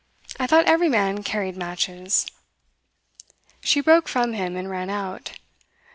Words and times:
I 0.39 0.47
thought 0.47 0.65
every 0.65 0.89
man 0.89 1.21
carried 1.21 1.55
matches.' 1.55 2.25
She 3.63 3.81
broke 3.81 4.07
from 4.07 4.33
him, 4.33 4.55
and 4.55 4.67
ran 4.67 4.89
out. 4.89 5.33